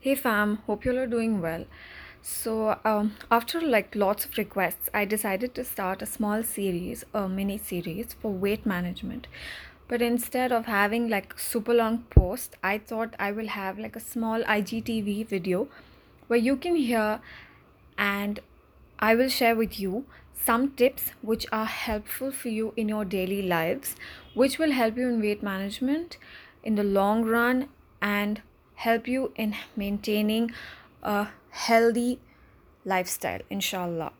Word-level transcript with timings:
Hey 0.00 0.14
fam, 0.14 0.58
hope 0.68 0.84
you 0.84 0.92
all 0.92 0.98
are 0.98 1.08
doing 1.08 1.40
well. 1.40 1.64
So, 2.22 2.78
um, 2.84 3.16
after 3.32 3.60
like 3.60 3.96
lots 3.96 4.24
of 4.24 4.38
requests, 4.38 4.88
I 4.94 5.04
decided 5.04 5.56
to 5.56 5.64
start 5.64 6.02
a 6.02 6.06
small 6.06 6.44
series, 6.44 7.02
a 7.12 7.28
mini 7.28 7.58
series 7.58 8.12
for 8.12 8.30
weight 8.30 8.64
management. 8.64 9.26
But 9.88 10.00
instead 10.00 10.52
of 10.52 10.66
having 10.66 11.08
like 11.08 11.36
super 11.36 11.74
long 11.74 12.04
post, 12.10 12.54
I 12.62 12.78
thought 12.78 13.16
I 13.18 13.32
will 13.32 13.48
have 13.48 13.76
like 13.76 13.96
a 13.96 14.00
small 14.14 14.44
IGTV 14.44 15.26
video 15.26 15.66
where 16.28 16.38
you 16.38 16.54
can 16.54 16.76
hear 16.76 17.20
and 17.98 18.38
I 19.00 19.16
will 19.16 19.28
share 19.28 19.56
with 19.56 19.80
you 19.80 20.04
some 20.32 20.70
tips 20.76 21.10
which 21.22 21.44
are 21.50 21.66
helpful 21.66 22.30
for 22.30 22.50
you 22.50 22.72
in 22.76 22.88
your 22.88 23.04
daily 23.04 23.42
lives, 23.42 23.96
which 24.34 24.60
will 24.60 24.70
help 24.70 24.96
you 24.96 25.08
in 25.08 25.20
weight 25.20 25.42
management 25.42 26.18
in 26.62 26.76
the 26.76 26.84
long 26.84 27.24
run 27.24 27.68
and 28.00 28.42
help 28.78 29.08
you 29.08 29.32
in 29.34 29.54
maintaining 29.76 30.50
a 31.02 31.26
healthy 31.50 32.20
lifestyle, 32.84 33.40
inshallah. 33.50 34.12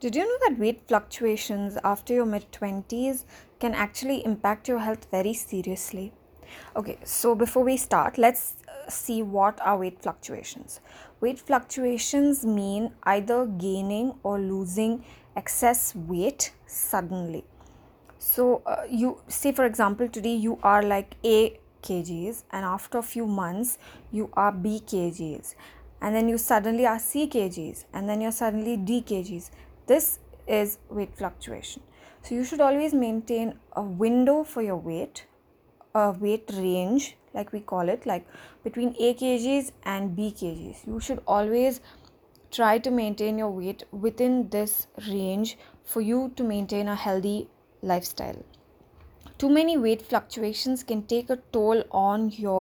Did 0.00 0.16
you 0.16 0.24
know 0.24 0.38
that 0.48 0.58
weight 0.58 0.82
fluctuations 0.88 1.78
after 1.84 2.12
your 2.12 2.26
mid 2.26 2.50
20s 2.50 3.24
can 3.60 3.74
actually 3.74 4.24
impact 4.24 4.66
your 4.68 4.80
health 4.80 5.06
very 5.12 5.32
seriously? 5.32 6.12
Okay, 6.74 6.98
so 7.04 7.34
before 7.34 7.62
we 7.62 7.76
start, 7.76 8.18
let's 8.18 8.56
uh, 8.66 8.90
see 8.90 9.22
what 9.22 9.60
are 9.60 9.78
weight 9.78 10.02
fluctuations. 10.02 10.80
Weight 11.20 11.38
fluctuations 11.38 12.44
mean 12.44 12.92
either 13.04 13.46
gaining 13.46 14.14
or 14.24 14.40
losing 14.40 15.04
excess 15.36 15.94
weight 15.94 16.52
suddenly. 16.66 17.44
So, 18.18 18.62
uh, 18.66 18.84
you 18.90 19.20
say, 19.28 19.52
for 19.52 19.64
example, 19.64 20.08
today 20.08 20.34
you 20.34 20.58
are 20.62 20.82
like 20.82 21.14
A 21.24 21.60
kgs, 21.82 22.44
and 22.50 22.64
after 22.64 22.98
a 22.98 23.02
few 23.02 23.26
months, 23.26 23.78
you 24.10 24.30
are 24.34 24.52
B 24.52 24.80
kgs, 24.84 25.54
and 26.00 26.14
then 26.14 26.28
you 26.28 26.38
suddenly 26.38 26.86
are 26.86 26.98
C 26.98 27.26
kgs, 27.28 27.84
and 27.92 28.08
then 28.08 28.20
you're 28.20 28.32
suddenly 28.32 28.76
D 28.76 29.02
kgs. 29.02 29.50
This 29.86 30.18
is 30.46 30.78
weight 30.88 31.14
fluctuation. 31.16 31.82
So, 32.22 32.34
you 32.34 32.44
should 32.44 32.60
always 32.60 32.92
maintain 32.92 33.58
a 33.72 33.82
window 33.82 34.44
for 34.44 34.62
your 34.62 34.76
weight, 34.76 35.26
a 35.94 36.10
weight 36.10 36.50
range, 36.54 37.16
like 37.34 37.52
we 37.52 37.60
call 37.60 37.88
it, 37.88 38.06
like 38.06 38.26
between 38.64 38.94
A 38.98 39.14
kgs 39.14 39.72
and 39.84 40.16
B 40.16 40.34
kgs. 40.36 40.86
You 40.86 41.00
should 41.00 41.22
always 41.26 41.80
try 42.50 42.78
to 42.78 42.90
maintain 42.90 43.38
your 43.38 43.50
weight 43.50 43.84
within 43.92 44.48
this 44.48 44.86
range 45.08 45.58
for 45.84 46.00
you 46.00 46.32
to 46.36 46.42
maintain 46.42 46.88
a 46.88 46.94
healthy 46.94 47.48
lifestyle. 47.82 48.42
Too 49.38 49.48
many 49.48 49.78
weight 49.78 50.02
fluctuations 50.02 50.82
can 50.82 51.02
take 51.04 51.30
a 51.30 51.36
toll 51.52 51.84
on 51.92 52.30
your 52.30 52.58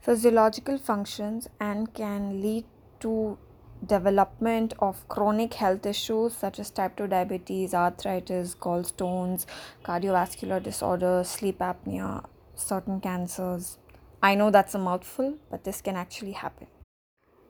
physiological 0.00 0.76
functions 0.76 1.48
and 1.60 1.94
can 1.94 2.42
lead 2.42 2.64
to 2.98 3.38
development 3.86 4.74
of 4.80 5.08
chronic 5.08 5.54
health 5.54 5.86
issues 5.86 6.34
such 6.36 6.58
as 6.58 6.70
type 6.70 6.96
2 6.96 7.06
diabetes, 7.06 7.74
arthritis, 7.74 8.56
gallstones, 8.56 9.46
cardiovascular 9.84 10.60
disorders, 10.60 11.28
sleep 11.28 11.60
apnea, 11.60 12.24
certain 12.56 13.00
cancers. 13.00 13.78
I 14.20 14.34
know 14.34 14.50
that's 14.50 14.74
a 14.74 14.80
mouthful, 14.80 15.36
but 15.48 15.62
this 15.62 15.80
can 15.80 15.94
actually 15.94 16.32
happen. 16.32 16.66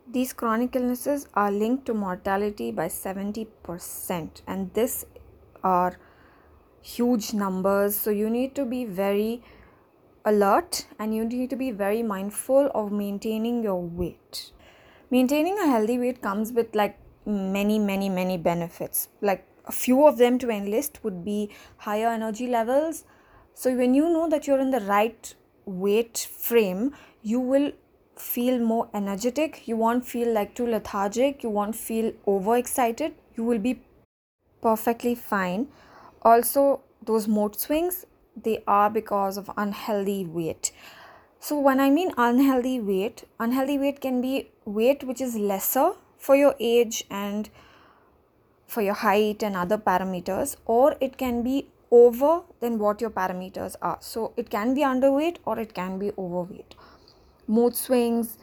These 0.07 0.35
chronic 0.35 0.77
illnesses 0.77 1.29
are 1.33 1.51
linked 1.51 1.87
to 1.87 1.95
mortality 1.95 2.73
by 2.73 2.89
70%, 2.89 4.43
and 4.47 4.75
this 4.75 5.07
are 5.65 5.99
huge 6.81 7.33
numbers. 7.33 7.97
So, 7.97 8.11
you 8.11 8.31
need 8.31 8.55
to 8.55 8.65
be 8.65 8.85
very 8.85 9.43
alert 10.25 10.87
and 10.99 11.15
you 11.15 11.25
need 11.25 11.51
to 11.51 11.57
be 11.57 11.71
very 11.71 12.03
mindful 12.03 12.71
of 12.75 12.93
maintaining 12.93 13.63
your 13.63 13.81
weight. 13.81 14.53
Maintaining 15.11 15.59
a 15.59 15.67
healthy 15.67 15.99
weight 15.99 16.21
comes 16.21 16.53
with 16.53 16.75
like 16.75 16.99
many, 17.25 17.79
many, 17.79 18.09
many 18.09 18.37
benefits. 18.37 19.09
Like 19.21 19.47
a 19.67 19.73
few 19.73 20.07
of 20.07 20.19
them 20.19 20.39
to 20.39 20.51
enlist 20.51 21.03
would 21.05 21.25
be 21.25 21.51
higher 21.79 22.09
energy 22.09 22.47
levels. 22.47 23.05
So, 23.55 23.75
when 23.75 23.95
you 23.95 24.09
know 24.09 24.29
that 24.29 24.47
you're 24.47 24.61
in 24.61 24.71
the 24.71 24.81
right 24.81 25.35
weight 25.65 26.19
frame, 26.19 26.95
you 27.23 27.41
will 27.41 27.73
feel 28.17 28.59
more 28.59 28.89
energetic 28.95 29.69
you 29.69 29.77
won't 29.77 30.05
feel 30.07 30.33
like 30.33 30.55
too 30.55 30.67
lethargic 30.67 31.43
you 31.43 31.51
won't 31.51 31.77
feel 31.77 32.13
overexcited 32.27 33.15
you 33.37 33.45
will 33.45 33.59
be 33.59 33.79
perfectly 34.63 35.15
fine 35.15 35.69
also 36.33 36.67
those 37.11 37.29
mood 37.37 37.59
swings 37.65 38.05
they 38.47 38.63
are 38.67 38.91
because 38.91 39.39
of 39.39 39.51
unhealthy 39.57 40.25
weight. 40.25 40.73
So 41.39 41.59
when 41.67 41.81
i 41.81 41.91
mean 41.91 42.11
unhealthy 42.25 42.81
weight 42.81 43.25
unhealthy 43.47 43.79
weight 43.79 44.01
can 44.01 44.21
be 44.21 44.35
weight 44.79 45.05
which 45.11 45.21
is 45.21 45.37
lesser 45.53 45.87
for 46.27 46.37
your 46.37 46.55
age 46.59 47.05
and 47.11 47.51
for 48.67 48.83
your 48.83 48.95
height 48.95 49.43
and 49.43 49.57
other 49.57 49.79
parameters 49.79 50.57
or 50.67 50.97
it 51.01 51.17
can 51.17 51.43
be 51.43 51.69
over 51.91 52.43
than 52.61 52.79
what 52.79 53.01
your 53.01 53.11
parameters 53.11 53.77
are. 53.81 53.99
So 54.01 54.33
it 54.37 54.51
can 54.51 54.75
be 54.75 54.81
underweight 54.83 55.37
or 55.45 55.59
it 55.59 55.75
can 55.75 55.99
be 55.99 56.11
overweight. 56.19 56.75
Mood 57.47 57.77
swings, 57.77 58.39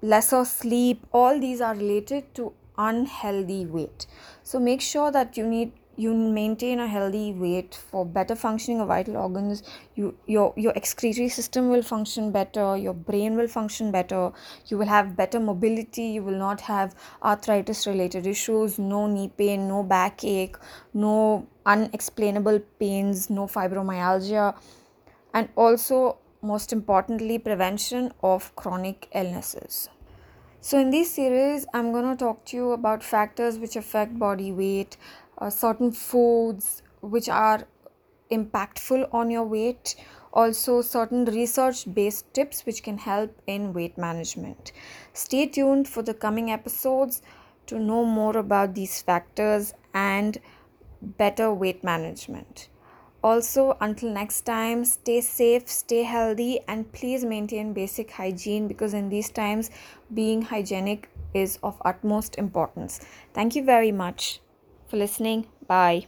lesser 0.00 0.44
sleep, 0.44 1.04
all 1.12 1.40
these 1.40 1.60
are 1.60 1.74
related 1.74 2.34
to 2.36 2.52
unhealthy 2.78 3.66
weight. 3.66 4.06
So 4.42 4.60
make 4.60 4.80
sure 4.80 5.10
that 5.10 5.36
you 5.36 5.46
need 5.46 5.72
you 5.96 6.14
maintain 6.14 6.80
a 6.80 6.86
healthy 6.86 7.32
weight 7.32 7.74
for 7.90 8.04
better 8.04 8.34
functioning 8.34 8.80
of 8.80 8.88
vital 8.88 9.16
organs 9.16 9.62
you 9.94 10.14
your 10.26 10.52
your 10.56 10.72
excretory 10.76 11.28
system 11.28 11.68
will 11.68 11.82
function 11.82 12.30
better 12.32 12.76
your 12.76 12.94
brain 12.94 13.36
will 13.36 13.48
function 13.48 13.90
better 13.90 14.32
you 14.66 14.78
will 14.78 14.86
have 14.86 15.16
better 15.16 15.40
mobility 15.40 16.06
you 16.16 16.22
will 16.22 16.38
not 16.38 16.60
have 16.60 16.94
arthritis 17.22 17.86
related 17.86 18.26
issues 18.26 18.78
no 18.78 19.06
knee 19.06 19.30
pain 19.36 19.68
no 19.68 19.82
backache 19.82 20.56
no 20.92 21.46
unexplainable 21.66 22.60
pains 22.78 23.30
no 23.30 23.46
fibromyalgia 23.46 24.54
and 25.32 25.48
also 25.56 26.18
most 26.44 26.72
importantly, 26.72 27.38
prevention 27.38 28.12
of 28.22 28.54
chronic 28.54 29.08
illnesses. 29.14 29.88
So, 30.60 30.78
in 30.78 30.90
this 30.90 31.12
series, 31.12 31.66
I'm 31.74 31.92
going 31.92 32.10
to 32.10 32.16
talk 32.16 32.44
to 32.46 32.56
you 32.56 32.72
about 32.72 33.02
factors 33.02 33.58
which 33.58 33.76
affect 33.76 34.18
body 34.18 34.50
weight, 34.50 34.96
uh, 35.38 35.50
certain 35.50 35.92
foods 35.92 36.82
which 37.00 37.28
are 37.28 37.66
impactful 38.30 39.08
on 39.12 39.30
your 39.30 39.44
weight, 39.44 39.94
also 40.32 40.82
certain 40.82 41.24
research 41.26 41.92
based 41.94 42.32
tips 42.34 42.66
which 42.66 42.82
can 42.82 42.98
help 42.98 43.30
in 43.46 43.72
weight 43.72 43.96
management. 43.96 44.72
Stay 45.12 45.46
tuned 45.46 45.88
for 45.88 46.02
the 46.02 46.14
coming 46.14 46.50
episodes 46.50 47.22
to 47.66 47.78
know 47.78 48.04
more 48.04 48.36
about 48.36 48.74
these 48.74 49.00
factors 49.00 49.74
and 49.92 50.38
better 51.02 51.52
weight 51.52 51.84
management. 51.84 52.68
Also, 53.22 53.74
until 53.80 54.10
next 54.10 54.42
time, 54.42 54.84
stay 54.84 55.18
safe, 55.22 55.66
stay 55.66 56.02
healthy, 56.02 56.60
and 56.68 56.92
please 56.92 57.24
maintain 57.24 57.72
basic 57.72 58.10
hygiene 58.10 58.68
because 58.68 58.92
in 58.92 59.08
these 59.08 59.30
times, 59.30 59.70
being 60.12 60.42
hygienic 60.42 61.08
is 61.32 61.58
of 61.62 61.80
utmost 61.86 62.36
importance. 62.36 63.00
Thank 63.32 63.56
you 63.56 63.64
very 63.64 63.92
much 63.92 64.40
for 64.88 64.96
listening. 64.96 65.46
Bye. 65.66 66.06